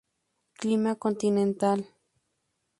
[0.59, 1.79] Clima continental.